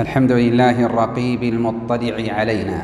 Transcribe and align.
الحمد 0.00 0.32
لله 0.32 0.86
الرقيب 0.86 1.42
المطلع 1.42 2.34
علينا 2.38 2.82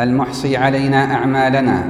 المحصي 0.00 0.56
علينا 0.56 1.14
أعمالنا 1.14 1.84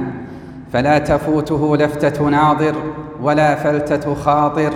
فلا 0.73 0.97
تفوته 0.97 1.77
لفتة 1.77 2.29
ناظر 2.29 2.75
ولا 3.21 3.55
فلتة 3.55 4.13
خاطر 4.15 4.73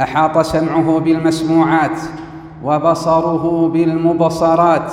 أحاط 0.00 0.38
سمعه 0.38 0.98
بالمسموعات 1.00 2.00
وبصره 2.64 3.68
بالمبصرات 3.68 4.92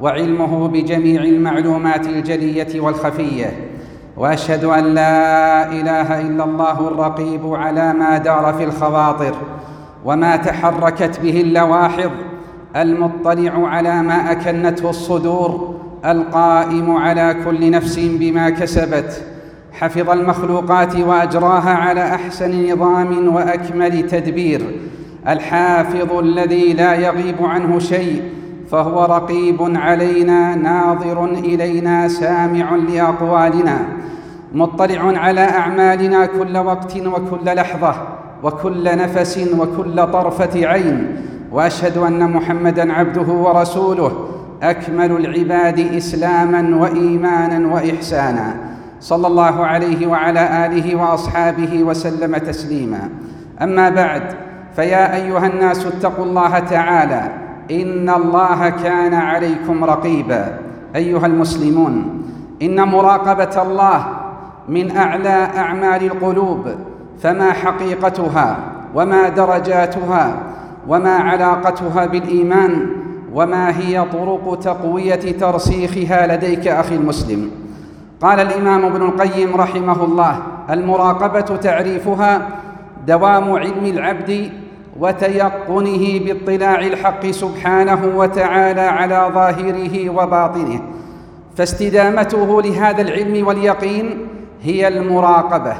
وعلمه 0.00 0.68
بجميع 0.68 1.22
المعلومات 1.22 2.06
الجلية 2.06 2.80
والخفية 2.80 3.70
وأشهد 4.16 4.64
أن 4.64 4.84
لا 4.84 5.66
إله 5.72 6.20
إلا 6.20 6.44
الله 6.44 6.88
الرقيب 6.88 7.54
على 7.54 7.92
ما 7.92 8.18
دار 8.18 8.54
في 8.54 8.64
الخواطر 8.64 9.34
وما 10.04 10.36
تحركت 10.36 11.20
به 11.20 11.40
اللواحظ 11.40 12.10
المطلع 12.76 13.68
على 13.68 14.02
ما 14.02 14.32
أكنته 14.32 14.90
الصدور 14.90 15.74
القائم 16.04 16.96
على 16.96 17.36
كل 17.44 17.70
نفس 17.70 17.98
بما 17.98 18.50
كسبت. 18.50 19.22
حفظ 19.72 20.10
المخلوقات 20.10 20.96
وأجراها 20.96 21.70
على 21.70 22.14
أحسن 22.14 22.72
نظام 22.72 23.34
وأكمل 23.34 24.06
تدبير. 24.06 24.62
الحافظ 25.28 26.12
الذي 26.18 26.72
لا 26.72 26.94
يغيب 26.94 27.36
عنه 27.40 27.78
شيء 27.78 28.22
فهو 28.70 29.04
رقيب 29.04 29.58
علينا 29.60 30.54
ناظر 30.54 31.24
إلينا 31.24 32.08
سامع 32.08 32.76
لأقوالنا. 32.76 33.78
مطلع 34.54 35.18
على 35.18 35.40
أعمالنا 35.40 36.26
كل 36.26 36.56
وقت 36.56 36.96
وكل 36.96 37.44
لحظة 37.44 37.94
وكل 38.42 38.84
نفس 38.84 39.48
وكل 39.58 40.06
طرفة 40.06 40.66
عين. 40.66 41.16
وأشهد 41.52 41.98
أن 41.98 42.30
محمدا 42.30 42.92
عبده 42.92 43.32
ورسوله. 43.32 44.28
أكمل 44.62 45.12
العباد 45.12 45.78
اسلاما 45.96 46.76
وايمانا 46.76 47.74
واحسانا. 47.74 48.54
صلى 49.00 49.26
الله 49.26 49.66
عليه 49.66 50.06
وعلى 50.06 50.66
آله 50.66 50.96
وأصحابه 50.96 51.82
وسلم 51.82 52.36
تسليما. 52.36 53.08
أما 53.62 53.88
بعد 53.88 54.22
فيا 54.76 55.16
أيها 55.16 55.46
الناس 55.46 55.86
اتقوا 55.86 56.24
الله 56.24 56.58
تعالى. 56.58 57.22
إن 57.70 58.10
الله 58.10 58.68
كان 58.68 59.14
عليكم 59.14 59.84
رقيبا. 59.84 60.58
أيها 60.96 61.26
المسلمون 61.26 62.22
إن 62.62 62.88
مراقبة 62.88 63.62
الله 63.62 64.06
من 64.68 64.96
أعلى 64.96 65.48
أعمال 65.56 66.02
القلوب 66.04 66.66
فما 67.22 67.52
حقيقتها 67.52 68.56
وما 68.94 69.28
درجاتها 69.28 70.36
وما 70.88 71.14
علاقتها 71.14 72.06
بالإيمان 72.06 72.86
وما 73.34 73.78
هي 73.78 74.04
طرق 74.12 74.58
تقوية 74.62 75.14
ترسيخها 75.14 76.36
لديك 76.36 76.68
أخي 76.68 76.94
المسلم. 76.94 77.50
قال 78.20 78.40
الإمام 78.40 78.84
ابن 78.84 79.02
القيم 79.02 79.56
رحمه 79.56 80.04
الله 80.04 80.42
المراقبة 80.70 81.56
تعريفها 81.56 82.48
دوام 83.06 83.52
علم 83.52 83.84
العبد 83.86 84.50
وتيقنه 85.00 86.20
باطلاع 86.24 86.80
الحق 86.80 87.26
سبحانه 87.26 88.12
وتعالى 88.16 88.80
على 88.80 89.30
ظاهره 89.34 90.10
وباطنه. 90.10 90.80
فاستدامته 91.56 92.62
لهذا 92.62 93.02
العلم 93.02 93.46
واليقين 93.46 94.26
هي 94.62 94.88
المراقبة. 94.88 95.74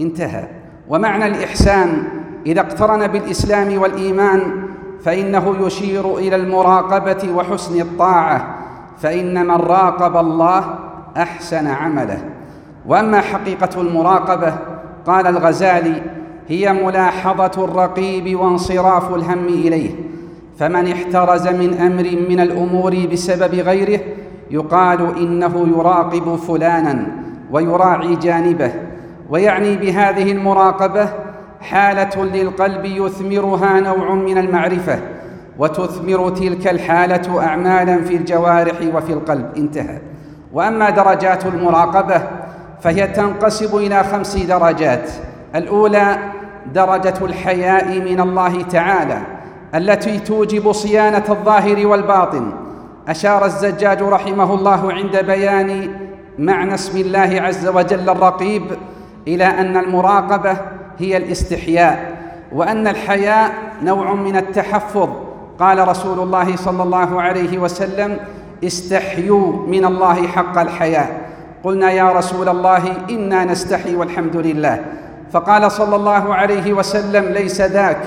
انتهى. 0.00 0.48
ومعنى 0.88 1.26
الإحسان 1.26 2.02
إذا 2.46 2.60
اقترن 2.60 3.06
بالإسلام 3.06 3.78
والإيمان 3.78 4.62
فإنه 5.04 5.66
يشير 5.66 6.18
إلى 6.18 6.36
المراقبة 6.36 7.32
وحسن 7.34 7.80
الطاعة 7.80 8.56
فإن 8.98 9.46
من 9.46 9.56
راقب 9.56 10.16
الله 10.16 10.78
أحسن 11.16 11.66
عمله. 11.66 12.18
وأما 12.86 13.20
حقيقة 13.20 13.80
المراقبة 13.80 14.54
قال 15.06 15.26
الغزالي 15.26 16.02
هي 16.48 16.72
ملاحظة 16.72 17.64
الرقيب 17.64 18.40
وانصراف 18.40 19.14
الهم 19.14 19.46
إليه. 19.46 19.90
فمن 20.58 20.92
احترز 20.92 21.48
من 21.48 21.74
أمر 21.74 22.28
من 22.28 22.40
الأمور 22.40 23.06
بسبب 23.12 23.54
غيره 23.54 24.00
يقال 24.50 25.18
إنه 25.18 25.68
يراقب 25.76 26.36
فلانا 26.36 27.06
ويراعي 27.50 28.16
جانبه 28.16 28.72
ويعني 29.30 29.76
بهذه 29.76 30.32
المراقبة 30.32 31.08
حالة 31.60 32.24
للقلب 32.24 32.84
يثمرها 32.84 33.80
نوع 33.80 34.14
من 34.14 34.38
المعرفة 34.38 34.98
وتثمر 35.58 36.30
تلك 36.30 36.68
الحالة 36.68 37.42
اعمالا 37.42 38.04
في 38.04 38.16
الجوارح 38.16 38.74
وفي 38.94 39.12
القلب. 39.12 39.50
انتهى. 39.56 39.98
وأما 40.52 40.90
درجات 40.90 41.46
المراقبة 41.46 42.22
فهي 42.80 43.06
تنقسم 43.06 43.78
إلى 43.78 44.04
خمس 44.04 44.36
درجات. 44.36 45.10
الأولى 45.54 46.18
درجة 46.74 47.14
الحياء 47.22 47.98
من 47.98 48.20
الله 48.20 48.62
تعالى 48.62 49.18
التي 49.74 50.18
توجب 50.18 50.72
صيانة 50.72 51.24
الظاهر 51.28 51.86
والباطن. 51.86 52.52
أشار 53.08 53.44
الزجاج 53.44 54.02
رحمه 54.02 54.54
الله 54.54 54.92
عند 54.92 55.16
بيان 55.16 55.90
معنى 56.38 56.74
اسم 56.74 56.98
الله 57.00 57.40
عز 57.42 57.68
وجل 57.68 58.10
الرقيب 58.10 58.62
إلى 59.28 59.44
أن 59.44 59.76
المراقبة 59.76 60.56
هي 61.00 61.16
الاستحياء 61.16 62.16
وأن 62.52 62.86
الحياء 62.88 63.52
نوع 63.82 64.14
من 64.14 64.36
التحفظ. 64.36 65.08
قال 65.58 65.88
رسول 65.88 66.20
الله 66.20 66.56
صلى 66.56 66.82
الله 66.82 67.22
عليه 67.22 67.58
وسلم 67.58 68.16
استحيوا 68.64 69.66
من 69.66 69.84
الله 69.84 70.26
حق 70.26 70.58
الحياء. 70.58 71.20
قلنا 71.64 71.90
يا 71.90 72.12
رسول 72.12 72.48
الله 72.48 72.82
إنا 73.10 73.44
نستحي 73.44 73.96
والحمد 73.96 74.36
لله. 74.36 74.80
فقال 75.32 75.72
صلى 75.72 75.96
الله 75.96 76.34
عليه 76.34 76.72
وسلم 76.72 77.24
ليس 77.24 77.60
ذاك 77.60 78.02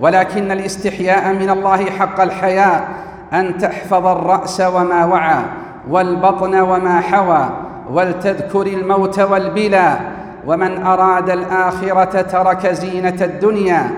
ولكن 0.00 0.50
الاستحياء 0.50 1.32
من 1.32 1.50
الله 1.50 1.90
حق 1.90 2.20
الحياء 2.20 2.88
أن 3.32 3.58
تحفظ 3.58 4.06
الرأس 4.06 4.60
وما 4.60 5.04
وعى 5.04 5.42
والبطن 5.90 6.60
وما 6.60 7.00
حوى 7.00 7.48
ولتذكر 7.92 8.66
الموت 8.66 9.20
والبلى 9.20 9.98
ومن 10.46 10.82
أراد 10.82 11.30
الآخرة 11.30 12.22
ترك 12.22 12.66
زينة 12.66 13.16
الدنيا 13.20 13.90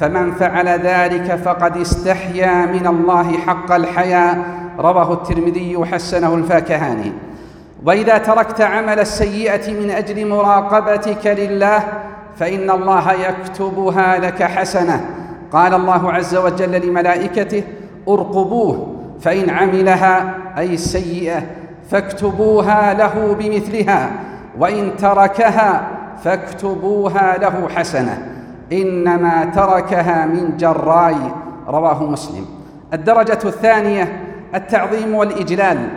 فمن 0.00 0.32
فعل 0.32 0.68
ذلك 0.68 1.34
فقد 1.34 1.76
استحيا 1.76 2.66
من 2.66 2.86
الله 2.86 3.38
حق 3.38 3.72
الحياء 3.72 4.38
رواه 4.78 5.12
الترمذي 5.12 5.76
وحسنه 5.76 6.34
الفاكهاني. 6.34 7.12
وإذا 7.86 8.18
تركت 8.18 8.60
عمل 8.60 9.00
السيئة 9.00 9.72
من 9.72 9.90
أجل 9.90 10.28
مراقبتك 10.28 11.26
لله 11.26 11.82
فإن 12.36 12.70
الله 12.70 13.12
يكتبها 13.12 14.18
لك 14.18 14.42
حسنة. 14.42 15.04
قال 15.52 15.74
الله 15.74 16.12
عز 16.12 16.36
وجل 16.36 16.86
لملائكته 16.86 17.62
أرقبوه 18.08 18.96
فإن 19.20 19.50
عملها 19.50 20.34
أي 20.58 20.74
السيئة 20.74 21.42
فاكتبوها 21.90 22.94
له 22.94 23.36
بمثلها. 23.38 24.10
وإن 24.58 24.96
تركها 24.96 25.88
فاكتبوها 26.24 27.38
له 27.38 27.68
حسنة. 27.76 28.26
إنما 28.72 29.44
تركها 29.44 30.26
من 30.26 30.56
جراي 30.56 31.16
رواه 31.68 32.04
مسلم. 32.04 32.46
الدرجة 32.92 33.38
الثانية 33.44 34.22
التعظيم 34.54 35.14
والإجلال. 35.14 35.88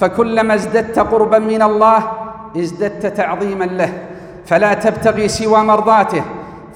فكلما 0.00 0.54
ازددت 0.54 0.98
قربا 0.98 1.38
من 1.38 1.62
الله 1.62 2.02
ازددت 2.56 3.06
تعظيما 3.06 3.64
له. 3.64 3.92
فلا 4.46 4.74
تبتغي 4.74 5.28
سوى 5.28 5.58
مرضاته. 5.58 6.22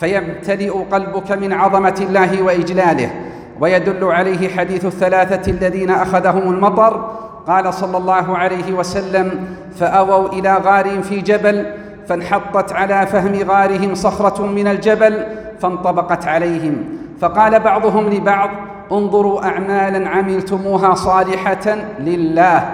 فيمتلئ 0.00 0.70
قلبك 0.70 1.32
من 1.32 1.52
عظمة 1.52 1.94
الله 2.00 2.42
وإجلاله. 2.42 3.10
ويدل 3.60 4.04
عليه 4.04 4.48
حديث 4.48 4.84
الثلاثة 4.84 5.52
الذين 5.52 5.90
أخذهم 5.90 6.42
المطر 6.42 7.10
قال 7.46 7.74
صلى 7.74 7.96
الله 7.96 8.36
عليه 8.38 8.72
وسلم 8.72 9.46
فأووا 9.76 10.28
إلى 10.28 10.54
غار 10.54 11.02
في 11.02 11.20
جبل 11.20 11.66
فانحطت 12.08 12.72
على 12.72 13.06
فهم 13.06 13.50
غارهم 13.50 13.94
صخرة 13.94 14.46
من 14.46 14.66
الجبل 14.66 15.26
فانطبقت 15.60 16.26
عليهم. 16.26 16.84
فقال 17.20 17.60
بعضهم 17.60 18.08
لبعض 18.08 18.50
انظروا 18.92 19.44
اعمالا 19.44 20.08
عملتموها 20.08 20.94
صالحة 20.94 21.76
لله 21.98 22.70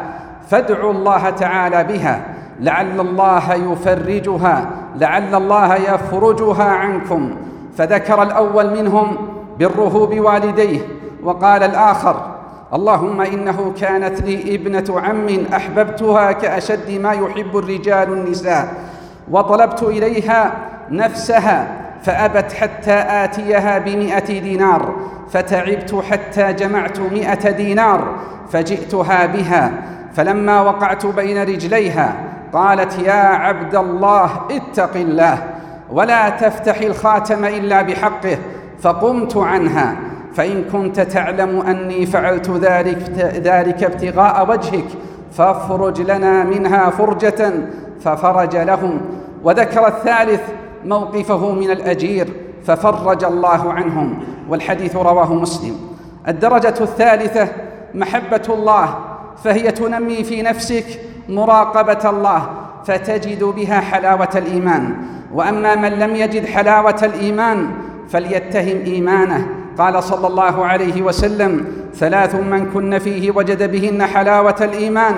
فادعوا 0.48 0.92
الله 0.92 1.30
تعالى 1.30 1.84
بها 1.84 2.22
لعل 2.60 3.00
الله 3.00 3.54
يفرجها 3.54 4.70
لعل 4.96 5.34
الله 5.34 5.74
يفرجها 5.76 6.64
عنكم. 6.64 7.36
فذكر 7.76 8.22
الأول 8.22 8.70
منهم 8.70 9.16
بره 9.60 10.06
بوالديه 10.06 10.80
وقال 11.22 11.62
الآخر 11.62 12.29
اللهم 12.74 13.20
إنه 13.20 13.74
كانت 13.80 14.22
لي 14.22 14.54
ابنة 14.54 15.00
عم 15.00 15.46
أحببتها 15.54 16.32
كأشد 16.32 16.90
ما 16.90 17.12
يحب 17.12 17.56
الرجال 17.56 18.12
النساء 18.12 18.74
وطلبت 19.30 19.82
إليها 19.82 20.52
نفسها 20.90 21.68
فأبت 22.02 22.52
حتى 22.52 22.92
آتيها 22.92 23.78
بمئة 23.78 24.40
دينار 24.40 24.94
فتعبت 25.30 26.02
حتى 26.10 26.52
جمعت 26.52 27.00
مئة 27.00 27.50
دينار 27.50 28.14
فجئتها 28.52 29.26
بها 29.26 29.72
فلما 30.14 30.60
وقعت 30.60 31.06
بين 31.06 31.42
رجليها 31.42 32.14
قالت 32.52 32.98
يا 32.98 33.12
عبد 33.12 33.74
الله 33.74 34.30
اتق 34.50 34.96
الله 34.96 35.42
ولا 35.90 36.28
تفتح 36.28 36.80
الخاتم 36.80 37.44
إلا 37.44 37.82
بحقه 37.82 38.38
فقمت 38.82 39.36
عنها 39.36 39.96
فإن 40.34 40.64
كنت 40.72 41.00
تعلم 41.00 41.60
أني 41.60 42.06
فعلت 42.06 42.50
ذلك 42.50 42.98
ذلك 43.44 43.84
ابتغاء 43.84 44.50
وجهك 44.50 44.84
فافرج 45.32 46.00
لنا 46.00 46.44
منها 46.44 46.90
فرجة 46.90 47.52
ففرج 48.00 48.56
لهم. 48.56 49.00
وذكر 49.44 49.86
الثالث 49.86 50.40
موقفه 50.84 51.52
من 51.52 51.70
الأجير 51.70 52.28
ففرج 52.64 53.24
الله 53.24 53.72
عنهم. 53.72 54.18
والحديث 54.48 54.96
رواه 54.96 55.34
مسلم. 55.34 55.76
الدرجة 56.28 56.74
الثالثة 56.80 57.48
محبة 57.94 58.42
الله 58.48 58.98
فهي 59.44 59.70
تنمي 59.70 60.24
في 60.24 60.42
نفسك 60.42 60.84
مراقبة 61.28 62.10
الله 62.10 62.48
فتجد 62.84 63.44
بها 63.44 63.80
حلاوة 63.80 64.28
الإيمان. 64.34 64.96
وأما 65.34 65.74
من 65.74 65.88
لم 65.88 66.16
يجد 66.16 66.46
حلاوة 66.46 67.00
الإيمان 67.02 67.70
فليتهم 68.08 68.82
إيمانه. 68.86 69.46
قال 69.78 70.02
صلى 70.02 70.26
الله 70.26 70.64
عليه 70.64 71.02
وسلم 71.02 71.64
ثلاث 71.94 72.34
من 72.34 72.70
كن 72.74 72.98
فيه 72.98 73.30
وجد 73.30 73.70
بهن 73.72 74.02
حلاوة 74.02 74.56
الإيمان 74.60 75.14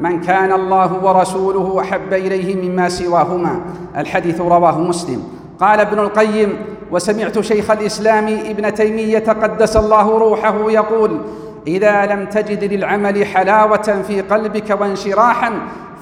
من 0.00 0.20
كان 0.20 0.52
الله 0.52 1.04
ورسوله 1.04 1.80
أحب 1.80 2.12
إليه 2.12 2.68
مما 2.70 2.88
سواهما. 2.88 3.60
الحديث 3.96 4.40
رواه 4.40 4.78
مسلم. 4.78 5.22
قال 5.60 5.80
ابن 5.80 5.98
القيم 5.98 6.56
وسمعت 6.92 7.40
شيخ 7.40 7.70
الإسلام 7.70 8.26
ابن 8.26 8.74
تيمية 8.74 9.18
قدس 9.18 9.76
الله 9.76 10.18
روحه 10.18 10.70
يقول 10.70 11.20
إذا 11.66 12.06
لم 12.06 12.26
تجد 12.26 12.64
للعمل 12.64 13.26
حلاوة 13.26 14.02
في 14.06 14.20
قلبك 14.20 14.80
وانشراحا 14.80 15.52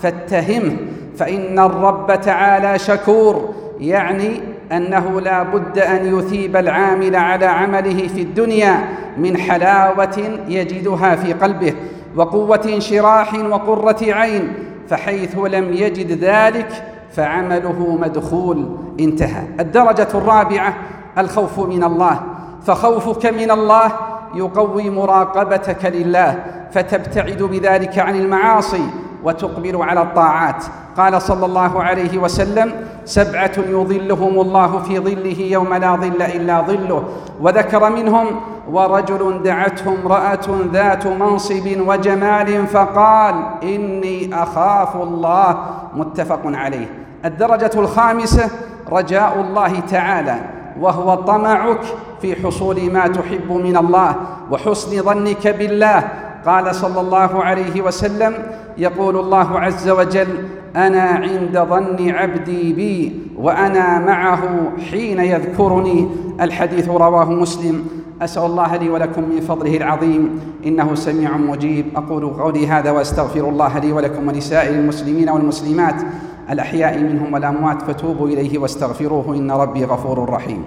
فاتهمه 0.02 0.76
فإن 1.16 1.58
الرب 1.58 2.20
تعالى 2.20 2.78
شكور 2.78 3.54
يعني 3.80 4.40
أنه 4.72 5.20
لا 5.20 5.43
بد 5.43 5.78
أن 5.78 6.19
يثيب 6.19 6.56
العامل 6.56 7.16
على 7.16 7.46
عمله 7.46 8.08
في 8.08 8.22
الدنيا 8.22 8.88
من 9.19 9.37
حلاوة 9.37 10.38
يجدها 10.49 11.14
في 11.14 11.32
قلبه 11.32 11.75
وقوة 12.16 12.61
انشراح 12.75 13.34
وقرة 13.34 14.12
عين 14.12 14.52
فحيث 14.88 15.38
لم 15.38 15.72
يجد 15.72 16.25
ذلك 16.25 16.69
فعمله 17.12 17.99
مدخول 18.00 18.76
انتهى. 19.00 19.43
الدرجة 19.61 20.08
الرابعة 20.14 20.75
الخوف 21.19 21.58
من 21.58 21.84
الله. 21.84 22.20
فخوفك 22.66 23.26
من 23.26 23.50
الله 23.50 23.93
يقوي 24.34 24.90
مراقبتك 24.90 25.84
لله 25.84 26.44
فتبتعد 26.72 27.43
بذلك 27.43 27.99
عن 27.99 28.16
المعاصي 28.16 28.87
وتقبل 29.25 29.82
على 29.82 30.02
الطاعات. 30.02 30.64
قال 30.96 31.23
صلى 31.23 31.46
الله 31.46 31.82
عليه 31.82 32.19
وسلم 32.19 32.73
سبعة 33.05 33.52
يظلهم 33.69 34.41
الله 34.41 34.79
في 34.79 34.99
ظله 34.99 35.41
يوم 35.41 35.75
لا 35.75 35.96
ظل 35.96 36.23
إلا 36.23 36.61
ظله. 36.61 37.05
وذكر 37.41 37.91
منهم 37.91 38.26
ورجل 38.70 39.43
دعته 39.44 39.94
امرأة 40.02 40.46
ذات 40.73 41.06
منصب 41.06 41.67
وجمال 41.87 42.67
فقال 42.67 43.35
إني 43.62 44.43
أخاف 44.43 44.96
الله. 44.96 45.56
متفق 45.96 46.41
عليه. 46.44 46.87
الدرجة 47.25 47.70
الخامسة 47.75 48.50
رجاء 48.93 49.40
الله 49.40 49.81
تعالى 49.81 50.37
وهو 50.81 51.14
طمعك 51.14 51.81
في 52.23 52.47
حصول 52.47 52.93
ما 52.93 53.06
تحب 53.06 53.52
من 53.52 53.76
الله 53.76 54.14
وحسن 54.50 55.02
ظنك 55.02 55.49
بالله. 55.49 56.05
قال 56.47 56.75
صلى 56.75 57.00
الله 57.00 57.44
عليه 57.44 57.82
وسلم 57.82 58.35
يقول 58.79 59.17
الله 59.17 59.61
عز 59.61 59.88
وجل 59.88 60.49
أنا 60.76 61.03
عند 61.03 61.59
ظن 61.59 62.11
عبدي 62.11 62.73
بي 62.73 63.21
وأنا 63.37 63.99
معه 63.99 64.73
حين 64.91 65.21
يذكرني. 65.21 66.09
الحديث 66.41 66.88
رواه 66.88 67.31
مسلم. 67.31 67.87
أسأل 68.23 68.43
الله 68.43 68.76
لي 68.76 68.88
ولكم 68.88 69.23
من 69.23 69.41
فضله 69.41 69.76
العظيم. 69.76 70.41
إنه 70.67 70.94
سميع 70.94 71.37
مجيب. 71.37 71.87
أقول 71.97 72.26
قولي 72.26 72.67
هذا 72.67 72.91
وأستغفر 72.91 73.49
الله 73.49 73.79
لي 73.79 73.93
ولكم 73.93 74.29
ولسائر 74.29 74.75
المسلمين 74.75 75.29
والمسلمات. 75.29 76.03
الأحياء 76.50 76.99
منهم 76.99 77.35
والأموات 77.35 77.82
فتوبوا 77.82 78.29
إليه 78.29 78.59
واستغفروه. 78.59 79.37
إن 79.37 79.50
ربي 79.50 79.85
غفور 79.85 80.31
رحيم. 80.31 80.65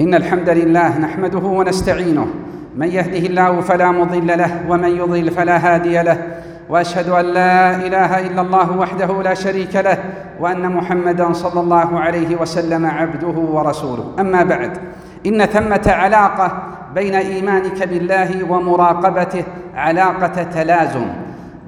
إن 0.00 0.14
الحمد 0.14 0.48
لله 0.48 0.98
نحمده 0.98 1.38
ونستعينه. 1.38 2.26
من 2.76 2.86
يهده 2.86 3.26
الله 3.26 3.60
فلا 3.60 3.90
مضل 3.90 4.26
له 4.26 4.60
ومن 4.68 4.88
يضلل 4.96 5.30
فلا 5.30 5.56
هادي 5.74 6.02
له. 6.02 6.18
وأشهد 6.68 7.08
أن 7.08 7.24
لا 7.24 7.76
إله 7.76 8.26
إلا 8.26 8.40
الله 8.40 8.76
وحده 8.76 9.22
لا 9.22 9.34
شريك 9.34 9.76
له 9.76 9.98
وأن 10.40 10.72
محمدا 10.72 11.32
صلى 11.32 11.60
الله 11.60 12.00
عليه 12.00 12.36
وسلم 12.40 12.86
عبده 12.86 13.38
ورسوله. 13.38 14.14
أما 14.20 14.42
بعد 14.42 14.78
إن 15.26 15.46
ثمة 15.46 15.82
علاقة 15.86 16.62
بين 16.94 17.14
إيمانك 17.14 17.88
بالله 17.88 18.52
ومراقبته 18.52 19.44
علاقة 19.76 20.42
تلازم 20.42 21.06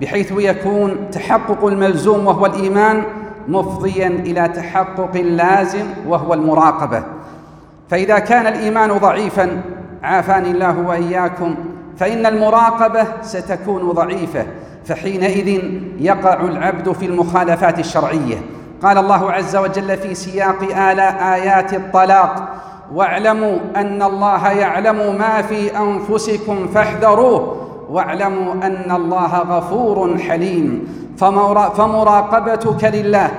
بحيث 0.00 0.32
يكون 0.38 0.96
تحقق 1.12 1.64
الملزوم 1.64 2.26
وهو 2.26 2.46
الإيمان 2.46 3.02
مفضيا 3.48 4.06
إلى 4.06 4.48
تحقق 4.48 5.10
اللازم 5.14 5.86
وهو 6.08 6.34
المراقبة. 6.34 7.02
فإذا 7.90 8.18
كان 8.18 8.46
الإيمان 8.46 8.92
ضعيفا 8.92 9.62
عافاني 10.02 10.50
الله 10.50 10.78
وإياكم 10.78 11.54
فإن 11.98 12.26
المراقبة 12.26 13.04
ستكون 13.22 13.90
ضعيفة 13.90 14.46
فحينئذ 14.84 15.62
يقع 15.98 16.40
العبد 16.40 16.92
في 16.92 17.06
المخالفات 17.06 17.78
الشرعية. 17.78 18.36
قال 18.82 18.98
الله 18.98 19.32
عز 19.32 19.56
وجل 19.56 19.96
في 19.96 20.14
سياق 20.14 20.62
آلاء 20.62 21.34
آيات 21.34 21.74
الطلاق 21.74 22.48
واعلموا 22.94 23.58
أن 23.76 24.02
الله 24.02 24.50
يعلم 24.50 25.16
ما 25.18 25.42
في 25.42 25.78
أنفسكم 25.78 26.68
فاحذروه 26.74 27.66
واعلموا 27.90 28.52
أن 28.52 28.92
الله 28.96 29.38
غفور 29.38 30.18
حليم. 30.18 30.88
فمراقبتك 31.76 32.84
لله 32.84 33.30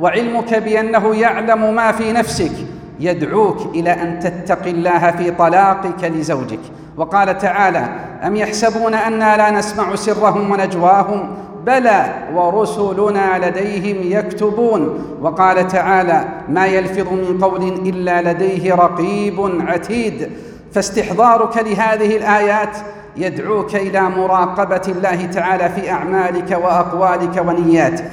وعلمك 0.00 0.54
بأنه 0.54 1.14
يعلم 1.14 1.74
ما 1.74 1.92
في 1.92 2.12
نفسك 2.12 2.52
يدعوك 3.00 3.74
إلى 3.74 3.90
أن 3.90 4.20
تتقي 4.20 4.70
الله 4.70 5.10
في 5.10 5.30
طلاقك 5.30 6.04
لزوجك. 6.04 6.60
وقال 6.96 7.38
تعالى 7.38 7.88
أم 8.26 8.36
يحسبون 8.36 8.94
أنا 8.94 9.36
لا 9.36 9.50
نسمع 9.50 9.94
سرهم 9.94 10.50
ونجواهم؟ 10.50 11.36
بلى 11.66 12.14
ورسلنا 12.34 13.48
لديهم 13.48 14.18
يكتبون. 14.18 15.04
وقال 15.22 15.68
تعالى 15.68 16.24
ما 16.48 16.66
يلفظ 16.66 17.12
من 17.12 17.38
قول 17.42 17.62
إلا 17.62 18.32
لديه 18.32 18.74
رقيب 18.74 19.62
عتيد. 19.68 20.30
فاستحضارك 20.72 21.56
لهذه 21.56 22.16
الآيات 22.16 22.76
يدعوك 23.16 23.74
إلى 23.76 24.00
مراقبة 24.00 24.82
الله 24.88 25.26
تعالى 25.26 25.68
في 25.68 25.90
أعمالك 25.90 26.58
وأقوالك 26.62 27.44
ونياتك. 27.46 28.10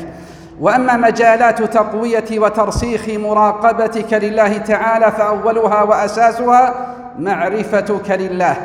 وأما 0.60 0.98
مجالات 0.98 1.62
تقوية 1.62 2.40
وترسيخ 2.40 3.10
مراقبتك 3.10 4.14
لله 4.14 4.58
تعالى 4.58 5.12
فأولها 5.12 5.84
وأساسها 5.84 6.74
معرفتك 7.20 8.12
لله. 8.12 8.56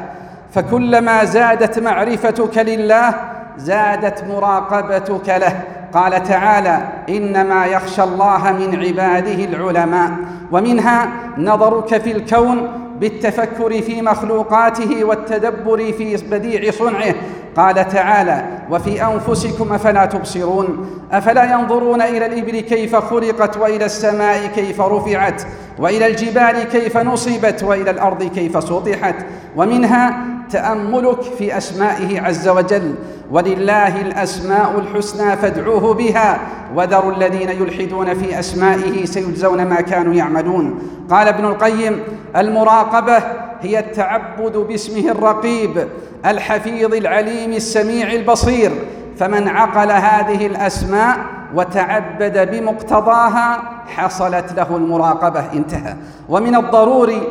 فكلما 0.54 1.24
زادت 1.24 1.78
معرفتك 1.78 2.58
لله 2.58 3.14
زادت 3.58 4.24
مراقبتك 4.24 5.28
له. 5.28 5.60
قال 5.92 6.22
تعالى 6.22 6.78
إنما 7.08 7.66
يخشى 7.66 8.02
الله 8.02 8.52
من 8.52 8.76
عباده 8.84 9.44
العلماء. 9.44 10.10
ومنها 10.52 11.08
نظرك 11.38 11.98
في 11.98 12.12
الكون 12.12 12.79
بالتفكر 13.00 13.82
في 13.82 14.02
مخلوقاته 14.02 15.04
والتدبر 15.04 15.92
في 15.92 16.16
بديع 16.16 16.70
صنعه. 16.70 17.14
قال 17.56 17.88
تعالى 17.88 18.44
وفي 18.70 19.04
أنفسكم 19.04 19.72
أفلا 19.72 20.06
تبصرون؟ 20.06 20.90
أفلا 21.12 21.52
ينظرون 21.52 22.02
إلى 22.02 22.26
الإبل 22.26 22.60
كيف 22.60 22.96
خلقت 22.96 23.56
وإلى 23.56 23.84
السماء 23.84 24.46
كيف 24.46 24.80
رفعت 24.80 25.42
وإلى 25.78 26.06
الجبال 26.06 26.62
كيف 26.62 26.96
نصبت 26.96 27.62
وإلى 27.62 27.90
الأرض 27.90 28.22
كيف 28.22 28.64
سطحت؟ 28.64 29.14
ومنها 29.56 30.29
تأملك 30.52 31.22
في 31.22 31.56
أسمائه 31.56 32.20
عز 32.20 32.48
وجل. 32.48 32.94
ولله 33.30 34.00
الأسماء 34.00 34.78
الحسنى 34.78 35.36
فادعوه 35.36 35.94
بها. 35.94 36.40
وذروا 36.74 37.12
الذين 37.12 37.48
يلحدون 37.48 38.14
في 38.14 38.38
أسمائه 38.38 39.04
سيجزون 39.04 39.66
ما 39.66 39.80
كانوا 39.80 40.14
يعملون. 40.14 40.82
قال 41.10 41.28
ابن 41.28 41.44
القيم 41.44 42.00
المراقبة 42.36 43.18
هي 43.60 43.78
التعبد 43.78 44.56
باسمه 44.56 45.10
الرقيب 45.10 45.88
الحفيظ 46.26 46.94
العليم 46.94 47.52
السميع 47.52 48.12
البصير. 48.12 48.70
فمن 49.16 49.48
عقل 49.48 49.90
هذه 49.90 50.46
الأسماء 50.46 51.16
وتعبد 51.54 52.50
بمقتضاها 52.50 53.62
حصلت 53.86 54.52
له 54.56 54.76
المراقبة. 54.76 55.44
انتهى. 55.54 55.96
ومن 56.28 56.56
الضروري 56.56 57.22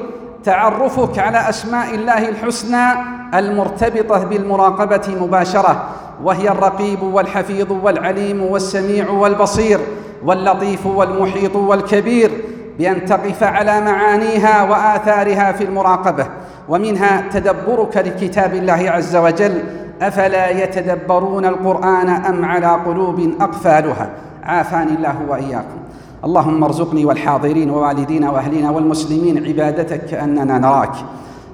تعرفك 0.44 1.20
على 1.20 1.50
أسماء 1.50 1.96
الله 1.96 2.30
الحسنى 2.30 2.86
المرتبطة 3.34 4.24
بالمراقبة 4.24 5.16
مباشرة 5.22 5.84
وهي 6.24 6.50
الرقيب 6.50 7.04
والحفيظ 7.04 7.72
والعليم 7.72 8.44
والسميع 8.44 9.10
والبصير 9.10 9.80
واللطيف 10.26 10.86
والمحيط 10.86 11.56
والكبير 11.56 12.32
بأن 12.80 13.06
تقف 13.06 13.44
على 13.44 13.82
معانيها 13.82 14.64
وآثارها 14.64 15.52
في 15.52 15.64
المراقبة 15.64 16.28
ومنها 16.70 17.24
تدبرك 17.34 17.98
لكتاب 17.98 18.54
الله 18.54 18.92
عز 18.92 19.16
وجل 19.16 19.64
أفلا 20.02 20.50
يتدبرون 20.50 21.46
القرآن 21.46 22.10
أم 22.10 22.46
على 22.46 22.68
قلوب 22.68 23.34
أقفالها؟ 23.42 24.10
عافاني 24.44 24.92
الله 24.92 25.16
وإياكم. 25.28 25.79
اللهم 26.26 26.64
ارزقني 26.64 27.06
والحاضرين 27.06 27.70
ووالدينا 27.70 28.30
واهلنا 28.32 28.70
والمسلمين 28.72 29.46
عبادتك 29.48 30.06
كأننا 30.06 30.58
نراك. 30.58 30.96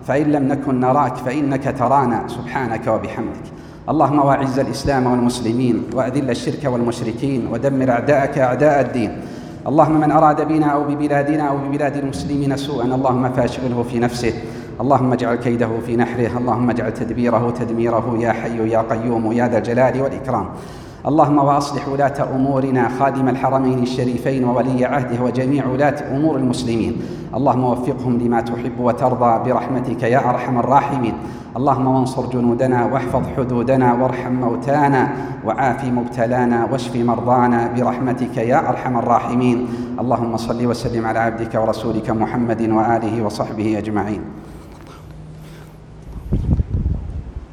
فإن 0.08 0.32
لم 0.32 0.44
نكن 0.48 0.80
نراك 0.80 1.16
فإنك 1.16 1.76
ترانا. 1.80 2.28
سبحانك 2.28 2.88
وبحمدك. 2.88 3.46
اللهم 3.90 4.20
واعز 4.20 4.60
الإسلام 4.60 5.08
والمسلمين 5.08 5.84
وأذل 5.94 6.30
الشرك 6.30 6.66
والمشركين 6.66 7.48
ودمر 7.52 7.92
أعداءك 7.92 8.38
أعداء 8.38 8.82
الدين. 8.82 9.22
اللهم 9.68 10.00
من 10.02 10.12
أراد 10.12 10.48
بنا 10.48 10.66
أو 10.66 10.84
ببلادنا 10.84 11.44
أو 11.44 11.58
ببلاد 11.58 11.98
المسلمين 11.98 12.58
سوءا 12.58 12.86
اللهم 12.86 13.30
فاشغله 13.30 13.84
في 13.84 14.00
نفسه. 14.00 14.34
اللهم 14.82 15.14
اجعل 15.14 15.36
كيده 15.36 15.70
في 15.86 15.96
نحره. 15.96 16.38
اللهم 16.38 16.70
اجعل 16.70 16.94
تدبيره 16.94 17.54
تدميره 17.60 18.18
يا 18.20 18.32
حي 18.32 18.70
يا 18.70 18.82
قيوم 18.82 19.32
يا 19.32 19.48
ذا 19.48 19.58
الجلال 19.58 20.02
والإكرام. 20.02 20.46
اللهم 21.08 21.38
واصلح 21.38 21.88
ولاة 21.88 22.36
أمورنا 22.36 22.90
خادم 23.00 23.30
الحرمين 23.30 23.80
الشريفين 23.80 24.44
وولي 24.44 24.86
عهده 24.86 25.24
وجميع 25.24 25.68
ولاة 25.68 26.16
أمور 26.16 26.36
المسلمين. 26.36 27.02
اللهم 27.36 27.64
وفقهم 27.64 28.18
لما 28.18 28.42
تحب 28.42 28.80
وترضى 28.80 29.50
برحمتك 29.50 30.04
يا 30.04 30.30
أرحم 30.30 30.60
الراحمين. 30.60 31.14
اللهم 31.58 31.88
وانصر 31.88 32.26
جنودنا 32.26 32.86
واحفظ 32.86 33.24
حدودنا 33.38 33.94
وارحم 33.94 34.34
موتانا 34.34 35.10
وعاف 35.46 35.86
مبتلانا 35.86 36.68
واشف 36.72 36.96
مرضانا 36.96 37.74
برحمتك 37.78 38.38
يا 38.38 38.70
أرحم 38.70 38.98
الراحمين. 38.98 39.68
اللهم 40.00 40.38
صل 40.38 40.66
وسلم 40.66 41.06
على 41.06 41.20
عبدك 41.20 41.56
ورسولك 41.56 42.10
محمد 42.10 42.62
وآله 42.62 43.26
وصحبه 43.26 43.78
أجمعين. 43.78 44.22